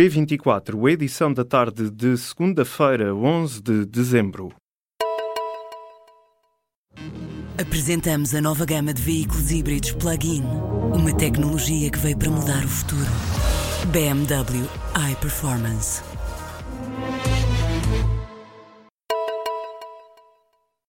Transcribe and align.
P24, 0.00 0.90
edição 0.90 1.30
da 1.30 1.44
tarde 1.44 1.90
de 1.90 2.16
segunda-feira, 2.16 3.14
11 3.14 3.60
de 3.60 3.84
dezembro. 3.84 4.50
Apresentamos 7.60 8.34
a 8.34 8.40
nova 8.40 8.64
gama 8.64 8.94
de 8.94 9.02
veículos 9.02 9.50
híbridos 9.50 9.92
plug-in. 9.92 10.42
Uma 10.94 11.14
tecnologia 11.14 11.90
que 11.90 11.98
veio 11.98 12.16
para 12.16 12.30
mudar 12.30 12.64
o 12.64 12.68
futuro. 12.68 13.10
BMW 13.92 14.66
iPerformance. 15.12 16.02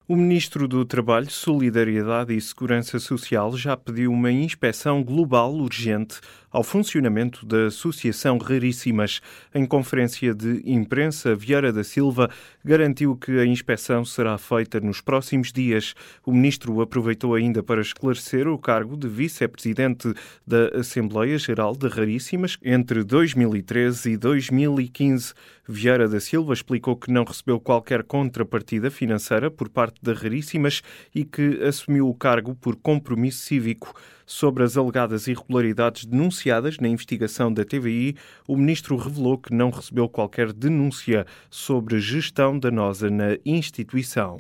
O 0.08 0.16
Ministro 0.16 0.68
do 0.68 0.86
Trabalho, 0.86 1.30
Solidariedade 1.30 2.34
e 2.34 2.42
Segurança 2.42 3.00
Social 3.00 3.56
já 3.56 3.76
pediu 3.76 4.12
uma 4.12 4.32
inspeção 4.32 5.04
global 5.04 5.54
urgente 5.54 6.20
ao 6.52 6.64
funcionamento 6.64 7.46
da 7.46 7.68
Associação 7.68 8.38
Raríssimas. 8.38 9.22
Em 9.56 9.66
conferência 9.66 10.36
de 10.36 10.62
imprensa, 10.66 11.34
Vieira 11.34 11.72
da 11.72 11.84
Silva 11.84 12.30
garantiu 12.64 13.16
que 13.16 13.40
a 13.40 13.46
inspeção 13.46 14.04
será 14.04 14.38
feita 14.38 14.80
nos 14.80 15.00
próximos 15.00 15.54
dias. 15.54 15.96
O 16.26 16.32
ministro 16.32 16.82
aproveitou 16.82 17.34
ainda 17.34 17.64
para 17.64 17.82
esclarecer 17.82 18.48
o 18.48 18.58
cargo 18.58 18.98
de 18.98 19.08
vice-presidente 19.08 20.14
da 20.46 20.80
Assembleia 20.80 21.38
Geral 21.38 21.76
de 21.76 21.88
Raríssimas 21.88 22.58
entre 22.62 23.04
2013 23.04 24.12
e 24.12 24.18
2015. 24.18 25.34
Vieira 25.68 26.08
da 26.08 26.20
Silva 26.20 26.54
explicou 26.54 26.98
que 26.98 27.12
não 27.12 27.24
recebeu 27.24 27.60
qualquer 27.60 28.04
contrapartida 28.04 28.92
financeira 28.92 29.50
por 29.50 29.70
parte 29.70 30.02
da 30.02 30.14
Raríssimas 30.14 30.82
e 31.16 31.24
que 31.24 31.64
assumiu 31.64 32.10
o 32.10 32.14
cargo 32.14 32.54
por 32.56 32.76
compromisso 32.76 33.46
cívico. 33.46 33.96
Sobre 34.34 34.64
as 34.64 34.78
alegadas 34.78 35.28
irregularidades 35.28 36.06
denunciadas 36.06 36.78
na 36.78 36.88
investigação 36.88 37.54
da 37.54 37.66
TVI, 37.66 38.16
o 38.48 38.56
ministro 38.56 38.96
revelou 38.96 39.38
que 39.38 39.54
não 39.54 39.70
recebeu 39.70 40.08
qualquer 40.08 40.54
denúncia 40.54 41.26
sobre 41.50 42.00
gestão 42.00 42.58
danosa 42.58 43.10
na 43.10 43.38
instituição. 43.46 44.40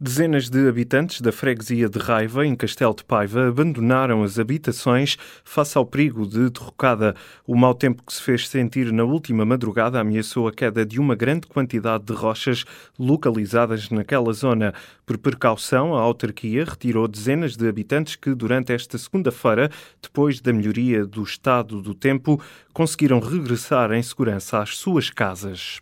Dezenas 0.00 0.48
de 0.48 0.68
habitantes 0.68 1.20
da 1.20 1.32
freguesia 1.32 1.88
de 1.88 1.98
Raiva, 1.98 2.46
em 2.46 2.54
Castelo 2.54 2.94
de 2.94 3.02
Paiva, 3.02 3.48
abandonaram 3.48 4.22
as 4.22 4.38
habitações 4.38 5.16
face 5.42 5.76
ao 5.76 5.84
perigo 5.84 6.24
de 6.24 6.50
derrocada. 6.50 7.16
O 7.44 7.56
mau 7.56 7.74
tempo 7.74 8.04
que 8.06 8.12
se 8.12 8.22
fez 8.22 8.48
sentir 8.48 8.92
na 8.92 9.02
última 9.02 9.44
madrugada 9.44 9.98
ameaçou 9.98 10.46
a 10.46 10.52
queda 10.52 10.86
de 10.86 11.00
uma 11.00 11.16
grande 11.16 11.48
quantidade 11.48 12.04
de 12.04 12.12
rochas 12.12 12.64
localizadas 12.96 13.90
naquela 13.90 14.32
zona. 14.32 14.72
Por 15.04 15.18
precaução, 15.18 15.96
a 15.96 16.00
autarquia 16.00 16.64
retirou 16.64 17.08
dezenas 17.08 17.56
de 17.56 17.68
habitantes 17.68 18.14
que, 18.14 18.32
durante 18.36 18.72
esta 18.72 18.96
segunda-feira, 18.98 19.68
depois 20.00 20.40
da 20.40 20.52
melhoria 20.52 21.04
do 21.04 21.24
estado 21.24 21.82
do 21.82 21.92
tempo, 21.92 22.40
conseguiram 22.72 23.18
regressar 23.18 23.90
em 23.90 24.02
segurança 24.04 24.62
às 24.62 24.78
suas 24.78 25.10
casas. 25.10 25.80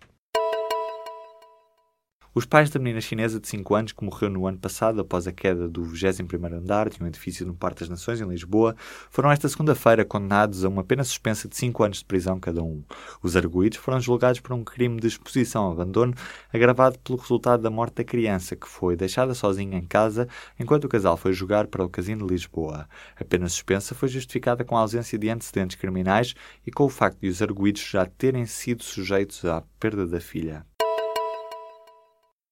Os 2.37 2.45
pais 2.45 2.69
da 2.69 2.79
menina 2.79 3.01
chinesa 3.01 3.41
de 3.41 3.49
5 3.49 3.75
anos 3.75 3.93
que 3.93 4.05
morreu 4.05 4.29
no 4.29 4.47
ano 4.47 4.59
passado 4.59 5.01
após 5.01 5.27
a 5.27 5.33
queda 5.33 5.67
do 5.67 5.81
21º 5.81 6.53
andar 6.53 6.91
de 6.91 7.03
um 7.03 7.07
edifício 7.07 7.47
no 7.47 7.55
Parque 7.55 7.81
das 7.81 7.89
Nações, 7.89 8.21
em 8.21 8.29
Lisboa, 8.29 8.77
foram 9.09 9.31
esta 9.31 9.49
segunda-feira 9.49 10.05
condenados 10.05 10.63
a 10.63 10.69
uma 10.69 10.85
pena 10.85 11.03
suspensa 11.03 11.49
de 11.49 11.57
5 11.57 11.83
anos 11.83 11.99
de 12.01 12.05
prisão 12.05 12.39
cada 12.39 12.63
um. 12.63 12.85
Os 13.23 13.39
arguídos 13.39 13.79
foram 13.79 13.99
julgados 13.99 14.39
por 14.39 14.53
um 14.53 14.63
crime 14.63 15.01
de 15.01 15.07
exposição 15.07 15.65
ao 15.65 15.73
abandono 15.73 16.13
agravado 16.53 16.99
pelo 16.99 17.19
resultado 17.19 17.63
da 17.63 17.71
morte 17.71 17.95
da 17.95 18.05
criança, 18.05 18.55
que 18.55 18.69
foi 18.69 18.97
deixada 18.97 19.33
sozinha 19.33 19.79
em 19.79 19.87
casa 19.87 20.29
enquanto 20.61 20.85
o 20.85 20.91
casal 20.91 21.17
foi 21.17 21.33
jogar 21.33 21.69
para 21.69 21.87
o 21.87 21.89
Casino 21.89 22.27
de 22.27 22.35
Lisboa. 22.35 22.87
A 23.19 23.25
pena 23.25 23.49
suspensa 23.49 23.95
foi 23.95 24.11
justificada 24.11 24.63
com 24.63 24.77
a 24.77 24.81
ausência 24.81 25.19
de 25.19 25.31
antecedentes 25.31 25.77
criminais 25.77 26.35
e 26.67 26.71
com 26.71 26.85
o 26.85 26.91
facto 26.91 27.19
de 27.19 27.29
os 27.29 27.41
arguídos 27.41 27.81
já 27.81 28.05
terem 28.05 28.45
sido 28.45 28.85
sujeitos 28.85 29.43
à 29.47 29.63
perda 29.81 30.07
da 30.07 30.21
filha. 30.21 30.67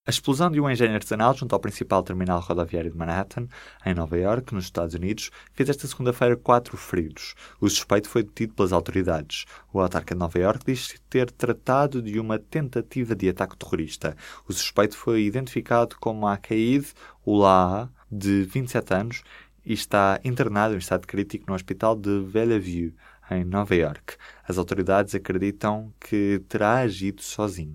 A 0.06 0.10
explosão 0.10 0.50
de 0.50 0.60
um 0.60 0.68
engenho 0.68 0.92
artesanal 0.92 1.32
junto 1.34 1.54
ao 1.54 1.58
principal 1.58 2.02
terminal 2.02 2.38
rodoviário 2.38 2.90
de 2.90 2.96
Manhattan, 2.96 3.48
em 3.86 3.94
Nova 3.94 4.18
York, 4.18 4.52
nos 4.52 4.64
Estados 4.64 4.94
Unidos, 4.94 5.30
fez 5.54 5.70
esta 5.70 5.86
segunda-feira 5.86 6.36
quatro 6.36 6.76
feridos. 6.76 7.34
O 7.58 7.70
suspeito 7.70 8.10
foi 8.10 8.22
detido 8.22 8.52
pelas 8.52 8.74
autoridades. 8.74 9.46
O 9.72 9.80
autarca 9.80 10.14
de 10.14 10.18
Nova 10.18 10.38
York 10.38 10.62
diz 10.66 10.94
ter 11.08 11.30
tratado 11.30 12.02
de 12.02 12.20
uma 12.20 12.38
tentativa 12.38 13.16
de 13.16 13.30
ataque 13.30 13.56
terrorista. 13.56 14.14
O 14.46 14.52
suspeito 14.52 14.94
foi 14.94 15.22
identificado 15.22 15.96
como 15.98 16.26
Akaid 16.26 16.86
Ullah, 17.24 17.88
de 18.12 18.42
27 18.42 18.92
anos, 18.92 19.22
e 19.64 19.72
está 19.72 20.20
internado 20.22 20.74
em 20.74 20.78
estado 20.78 21.06
crítico 21.06 21.46
no 21.48 21.54
hospital 21.54 21.96
de 21.96 22.20
Bellevue, 22.30 22.94
em 23.30 23.42
Nova 23.42 23.74
York. 23.74 24.16
As 24.46 24.58
autoridades 24.58 25.14
acreditam 25.14 25.94
que 25.98 26.42
terá 26.46 26.80
agido 26.80 27.22
sozinho. 27.22 27.72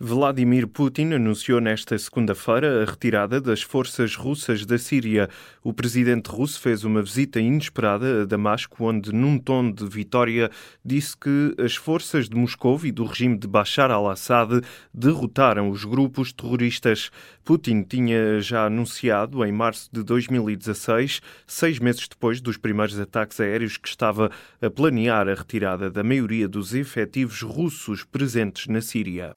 Vladimir 0.00 0.68
Putin 0.68 1.14
anunciou 1.14 1.60
nesta 1.60 1.98
segunda-feira 1.98 2.84
a 2.84 2.86
retirada 2.88 3.40
das 3.40 3.62
forças 3.62 4.14
russas 4.14 4.64
da 4.64 4.78
Síria. 4.78 5.28
O 5.60 5.72
presidente 5.72 6.28
russo 6.28 6.60
fez 6.60 6.84
uma 6.84 7.02
visita 7.02 7.40
inesperada 7.40 8.22
a 8.22 8.24
Damasco, 8.24 8.84
onde, 8.84 9.12
num 9.12 9.40
tom 9.40 9.72
de 9.72 9.84
vitória, 9.88 10.52
disse 10.84 11.16
que 11.16 11.52
as 11.58 11.74
forças 11.74 12.28
de 12.28 12.36
Moscou 12.36 12.78
e 12.84 12.92
do 12.92 13.04
regime 13.04 13.36
de 13.36 13.48
Bashar 13.48 13.90
al-Assad 13.90 14.60
derrotaram 14.94 15.68
os 15.68 15.84
grupos 15.84 16.32
terroristas. 16.32 17.10
Putin 17.44 17.82
tinha 17.82 18.40
já 18.40 18.66
anunciado, 18.66 19.44
em 19.44 19.50
março 19.50 19.90
de 19.92 20.04
2016, 20.04 21.20
seis 21.44 21.80
meses 21.80 22.06
depois 22.06 22.40
dos 22.40 22.56
primeiros 22.56 23.00
ataques 23.00 23.40
aéreos, 23.40 23.76
que 23.76 23.88
estava 23.88 24.30
a 24.62 24.70
planear 24.70 25.28
a 25.28 25.34
retirada 25.34 25.90
da 25.90 26.04
maioria 26.04 26.46
dos 26.46 26.72
efetivos 26.72 27.42
russos 27.42 28.04
presentes 28.04 28.68
na 28.68 28.80
Síria. 28.80 29.32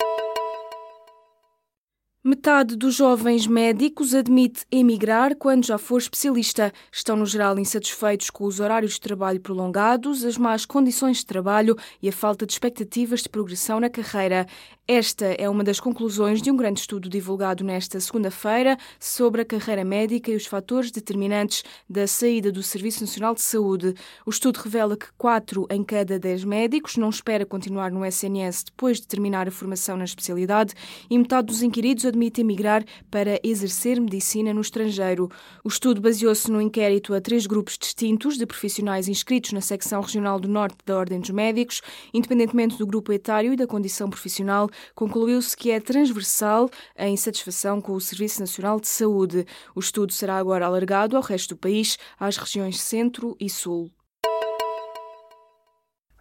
Metade 2.23 2.75
dos 2.75 2.93
jovens 2.93 3.47
médicos 3.47 4.13
admite 4.13 4.63
emigrar 4.71 5.35
quando 5.35 5.65
já 5.65 5.79
for 5.79 5.97
especialista. 5.97 6.71
Estão, 6.91 7.15
no 7.15 7.25
geral, 7.25 7.57
insatisfeitos 7.57 8.29
com 8.29 8.45
os 8.45 8.59
horários 8.59 8.93
de 8.93 9.01
trabalho 9.01 9.39
prolongados, 9.39 10.23
as 10.23 10.37
más 10.37 10.63
condições 10.63 11.17
de 11.17 11.25
trabalho 11.25 11.75
e 11.99 12.07
a 12.07 12.11
falta 12.11 12.45
de 12.45 12.53
expectativas 12.53 13.23
de 13.23 13.29
progressão 13.29 13.79
na 13.79 13.89
carreira. 13.89 14.45
Esta 14.87 15.25
é 15.25 15.49
uma 15.49 15.63
das 15.63 15.79
conclusões 15.79 16.43
de 16.43 16.51
um 16.51 16.55
grande 16.55 16.81
estudo 16.81 17.09
divulgado 17.09 17.63
nesta 17.63 17.99
segunda-feira 17.99 18.77
sobre 18.99 19.41
a 19.41 19.45
carreira 19.45 19.83
médica 19.83 20.29
e 20.29 20.35
os 20.35 20.45
fatores 20.45 20.91
determinantes 20.91 21.63
da 21.89 22.05
saída 22.05 22.51
do 22.51 22.61
Serviço 22.61 23.01
Nacional 23.01 23.33
de 23.33 23.41
Saúde. 23.41 23.95
O 24.25 24.29
estudo 24.29 24.57
revela 24.57 24.97
que 24.97 25.07
4 25.17 25.65
em 25.71 25.83
cada 25.83 26.19
10 26.19 26.43
médicos 26.43 26.97
não 26.97 27.09
espera 27.09 27.47
continuar 27.47 27.89
no 27.89 28.05
SNS 28.05 28.65
depois 28.65 28.99
de 28.99 29.07
terminar 29.07 29.47
a 29.47 29.51
formação 29.51 29.97
na 29.97 30.03
especialidade 30.03 30.73
e 31.09 31.17
metade 31.17 31.47
dos 31.47 31.63
inquiridos 31.63 32.10
admite 32.11 32.41
emigrar 32.41 32.83
para 33.09 33.39
exercer 33.43 33.99
medicina 33.99 34.53
no 34.53 34.61
estrangeiro. 34.61 35.29
O 35.63 35.67
estudo 35.67 35.99
baseou-se 35.99 36.51
no 36.51 36.61
inquérito 36.61 37.13
a 37.13 37.21
três 37.21 37.47
grupos 37.47 37.77
distintos 37.77 38.37
de 38.37 38.45
profissionais 38.45 39.07
inscritos 39.07 39.53
na 39.53 39.61
secção 39.61 40.01
regional 40.01 40.39
do 40.39 40.47
Norte 40.47 40.77
da 40.85 40.97
Ordem 40.97 41.19
dos 41.19 41.29
Médicos, 41.31 41.81
independentemente 42.13 42.77
do 42.77 42.85
grupo 42.85 43.11
etário 43.11 43.53
e 43.53 43.55
da 43.55 43.65
condição 43.65 44.09
profissional, 44.09 44.69
concluiu-se 44.93 45.55
que 45.55 45.71
é 45.71 45.79
transversal 45.79 46.69
a 46.97 47.07
insatisfação 47.07 47.81
com 47.81 47.93
o 47.93 48.01
Serviço 48.01 48.39
Nacional 48.39 48.79
de 48.79 48.87
Saúde. 48.87 49.45
O 49.75 49.79
estudo 49.79 50.13
será 50.13 50.37
agora 50.37 50.65
alargado 50.65 51.17
ao 51.17 51.23
resto 51.23 51.55
do 51.55 51.57
país, 51.57 51.97
às 52.19 52.37
regiões 52.37 52.79
Centro 52.79 53.35
e 53.39 53.49
Sul. 53.49 53.91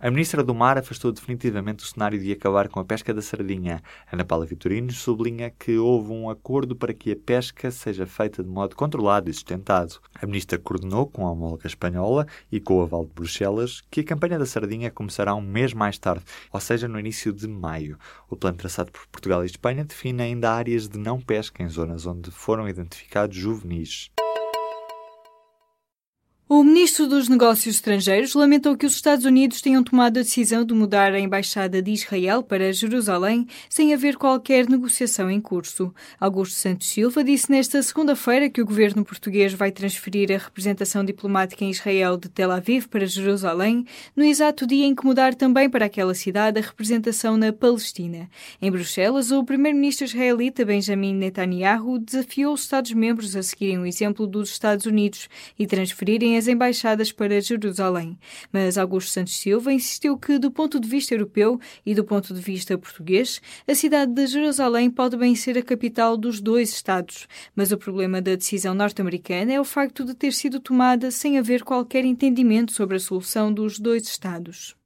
A 0.02 0.10
ministra 0.10 0.42
do 0.42 0.54
Mar 0.54 0.78
afastou 0.78 1.12
definitivamente 1.12 1.84
o 1.84 1.86
cenário 1.86 2.18
de 2.18 2.32
acabar 2.32 2.70
com 2.70 2.80
a 2.80 2.84
pesca 2.86 3.12
da 3.12 3.20
sardinha. 3.20 3.82
Ana 4.10 4.24
Paula 4.24 4.46
Vitorino 4.46 4.90
sublinha 4.92 5.50
que 5.50 5.76
houve 5.76 6.10
um 6.10 6.30
acordo 6.30 6.74
para 6.74 6.94
que 6.94 7.12
a 7.12 7.16
pesca 7.16 7.70
seja 7.70 8.06
feita 8.06 8.42
de 8.42 8.48
modo 8.48 8.74
controlado 8.74 9.28
e 9.28 9.34
sustentado. 9.34 10.00
A 10.14 10.24
ministra 10.24 10.58
coordenou 10.58 11.06
com 11.06 11.26
a 11.26 11.30
homóloga 11.30 11.66
espanhola 11.66 12.26
e 12.50 12.58
com 12.58 12.78
o 12.78 12.82
aval 12.82 13.04
de 13.04 13.12
Bruxelas 13.12 13.82
que 13.90 14.00
a 14.00 14.04
campanha 14.04 14.38
da 14.38 14.46
sardinha 14.46 14.90
começará 14.90 15.34
um 15.34 15.42
mês 15.42 15.74
mais 15.74 15.98
tarde, 15.98 16.24
ou 16.50 16.60
seja, 16.60 16.88
no 16.88 16.98
início 16.98 17.30
de 17.30 17.46
maio. 17.46 17.98
O 18.30 18.36
plano 18.36 18.56
traçado 18.56 18.90
por 18.90 19.06
Portugal 19.08 19.42
e 19.42 19.46
Espanha 19.46 19.84
define 19.84 20.22
ainda 20.22 20.50
áreas 20.50 20.88
de 20.88 20.98
não 20.98 21.20
pesca 21.20 21.62
em 21.62 21.68
zonas 21.68 22.06
onde 22.06 22.30
foram 22.30 22.66
identificados 22.66 23.36
juvenis. 23.36 24.10
O 26.52 26.64
ministro 26.64 27.06
dos 27.06 27.28
Negócios 27.28 27.76
Estrangeiros 27.76 28.34
lamentou 28.34 28.76
que 28.76 28.84
os 28.84 28.94
Estados 28.94 29.24
Unidos 29.24 29.62
tenham 29.62 29.84
tomado 29.84 30.18
a 30.18 30.22
decisão 30.22 30.64
de 30.64 30.74
mudar 30.74 31.12
a 31.12 31.20
embaixada 31.20 31.80
de 31.80 31.92
Israel 31.92 32.42
para 32.42 32.72
Jerusalém 32.72 33.46
sem 33.68 33.94
haver 33.94 34.16
qualquer 34.16 34.68
negociação 34.68 35.30
em 35.30 35.40
curso. 35.40 35.94
Augusto 36.18 36.56
Santos 36.56 36.88
Silva 36.88 37.22
disse 37.22 37.52
nesta 37.52 37.80
segunda-feira 37.80 38.50
que 38.50 38.60
o 38.60 38.66
governo 38.66 39.04
português 39.04 39.54
vai 39.54 39.70
transferir 39.70 40.32
a 40.32 40.38
representação 40.38 41.04
diplomática 41.04 41.64
em 41.64 41.70
Israel 41.70 42.16
de 42.16 42.28
Tel 42.28 42.50
Aviv 42.50 42.88
para 42.88 43.06
Jerusalém, 43.06 43.86
no 44.16 44.24
exato 44.24 44.66
dia 44.66 44.86
em 44.86 44.92
que 44.92 45.06
mudar 45.06 45.36
também 45.36 45.70
para 45.70 45.86
aquela 45.86 46.14
cidade 46.14 46.58
a 46.58 46.62
representação 46.62 47.36
na 47.36 47.52
Palestina. 47.52 48.28
Em 48.60 48.72
Bruxelas, 48.72 49.30
o 49.30 49.44
primeiro-ministro 49.44 50.04
israelita 50.04 50.64
Benjamin 50.64 51.14
Netanyahu 51.14 52.00
desafiou 52.00 52.52
os 52.54 52.62
Estados-membros 52.62 53.36
a 53.36 53.42
seguirem 53.44 53.78
o 53.78 53.86
exemplo 53.86 54.26
dos 54.26 54.50
Estados 54.50 54.84
Unidos 54.84 55.28
e 55.56 55.64
transferirem 55.64 56.39
as 56.40 56.48
embaixadas 56.48 57.12
para 57.12 57.38
Jerusalém. 57.38 58.18
Mas 58.50 58.78
Augusto 58.78 59.10
Santos 59.10 59.36
Silva 59.36 59.72
insistiu 59.72 60.16
que, 60.16 60.38
do 60.38 60.50
ponto 60.50 60.80
de 60.80 60.88
vista 60.88 61.12
europeu 61.12 61.60
e 61.84 61.94
do 61.94 62.02
ponto 62.02 62.32
de 62.32 62.40
vista 62.40 62.78
português, 62.78 63.42
a 63.68 63.74
cidade 63.74 64.12
de 64.12 64.26
Jerusalém 64.26 64.90
pode 64.90 65.18
bem 65.18 65.34
ser 65.34 65.58
a 65.58 65.62
capital 65.62 66.16
dos 66.16 66.40
dois 66.40 66.70
Estados. 66.70 67.28
Mas 67.54 67.72
o 67.72 67.78
problema 67.78 68.22
da 68.22 68.34
decisão 68.34 68.72
norte-americana 68.74 69.52
é 69.52 69.60
o 69.60 69.64
facto 69.64 70.02
de 70.02 70.14
ter 70.14 70.32
sido 70.32 70.58
tomada 70.58 71.10
sem 71.10 71.38
haver 71.38 71.62
qualquer 71.62 72.06
entendimento 72.06 72.72
sobre 72.72 72.96
a 72.96 73.00
solução 73.00 73.52
dos 73.52 73.78
dois 73.78 74.04
Estados. 74.04 74.79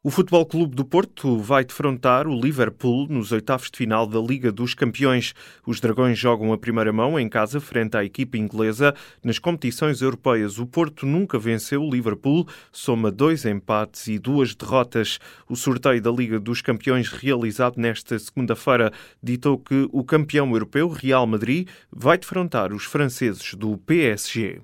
O 0.00 0.12
Futebol 0.12 0.46
Clube 0.46 0.76
do 0.76 0.84
Porto 0.84 1.38
vai 1.38 1.64
defrontar 1.64 2.28
o 2.28 2.40
Liverpool 2.40 3.08
nos 3.08 3.32
oitavos 3.32 3.68
de 3.68 3.76
final 3.76 4.06
da 4.06 4.20
Liga 4.20 4.52
dos 4.52 4.72
Campeões. 4.72 5.34
Os 5.66 5.80
Dragões 5.80 6.16
jogam 6.16 6.52
a 6.52 6.56
primeira 6.56 6.92
mão 6.92 7.18
em 7.18 7.28
casa 7.28 7.60
frente 7.60 7.96
à 7.96 8.04
equipa 8.04 8.38
inglesa. 8.38 8.94
Nas 9.24 9.40
competições 9.40 10.00
europeias, 10.00 10.60
o 10.60 10.66
Porto 10.68 11.04
nunca 11.04 11.36
venceu 11.36 11.82
o 11.82 11.90
Liverpool, 11.90 12.46
soma 12.70 13.10
dois 13.10 13.44
empates 13.44 14.06
e 14.06 14.20
duas 14.20 14.54
derrotas. 14.54 15.18
O 15.48 15.56
sorteio 15.56 16.00
da 16.00 16.12
Liga 16.12 16.38
dos 16.38 16.62
Campeões 16.62 17.08
realizado 17.08 17.76
nesta 17.76 18.16
segunda-feira 18.20 18.92
ditou 19.20 19.58
que 19.58 19.88
o 19.90 20.04
campeão 20.04 20.48
europeu, 20.52 20.88
Real 20.88 21.26
Madrid, 21.26 21.68
vai 21.90 22.16
defrontar 22.16 22.72
os 22.72 22.84
franceses 22.84 23.52
do 23.54 23.76
PSG. 23.78 24.60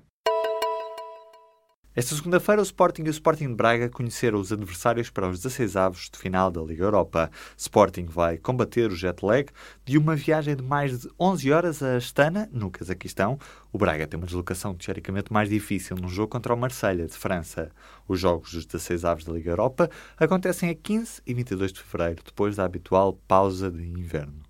Esta 1.97 2.13
segunda-feira, 2.13 2.61
o 2.61 2.63
Sporting 2.65 3.03
e 3.03 3.07
o 3.07 3.09
Sporting 3.09 3.47
de 3.47 3.55
Braga 3.55 3.87
conheceram 3.87 4.37
os 4.37 4.51
adversários 4.51 5.09
para 5.09 5.29
os 5.29 5.39
16 5.39 5.77
avos 5.77 6.09
de 6.11 6.19
final 6.19 6.51
da 6.51 6.61
Liga 6.61 6.83
Europa. 6.83 7.31
Sporting 7.55 8.03
vai 8.03 8.37
combater 8.37 8.91
o 8.91 8.95
jet 8.97 9.25
lag 9.25 9.47
de 9.85 9.97
uma 9.97 10.13
viagem 10.13 10.57
de 10.57 10.61
mais 10.61 10.99
de 10.99 11.09
11 11.17 11.53
horas 11.53 11.81
a 11.81 11.95
Astana, 11.95 12.49
no 12.51 12.69
Cazaquistão. 12.69 13.39
O 13.71 13.77
Braga 13.77 14.05
tem 14.05 14.19
uma 14.19 14.25
deslocação 14.25 14.75
teoricamente 14.75 15.31
mais 15.31 15.47
difícil 15.47 15.95
num 15.95 16.09
jogo 16.09 16.27
contra 16.27 16.53
o 16.53 16.57
Marselha 16.57 17.07
de 17.07 17.13
França. 17.13 17.71
Os 18.09 18.19
jogos 18.19 18.51
dos 18.51 18.65
16 18.65 19.05
avos 19.05 19.23
da 19.23 19.31
Liga 19.31 19.51
Europa 19.51 19.89
acontecem 20.17 20.69
a 20.69 20.75
15 20.75 21.21
e 21.25 21.33
22 21.33 21.71
de 21.71 21.81
fevereiro, 21.81 22.21
depois 22.25 22.57
da 22.57 22.65
habitual 22.65 23.13
pausa 23.25 23.71
de 23.71 23.87
inverno. 23.87 24.44